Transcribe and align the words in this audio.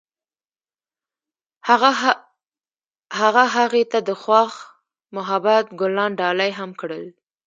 هغه 3.19 3.43
هغې 3.55 3.83
ته 3.91 3.99
د 4.07 4.09
خوښ 4.21 4.53
محبت 5.15 5.65
ګلان 5.79 6.11
ډالۍ 6.19 6.51
هم 6.59 6.71
کړل. 6.81 7.05